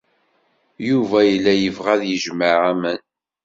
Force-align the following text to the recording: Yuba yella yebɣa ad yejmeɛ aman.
Yuba 0.89 1.17
yella 1.29 1.53
yebɣa 1.55 1.89
ad 1.95 2.03
yejmeɛ 2.05 2.53
aman. 2.71 2.99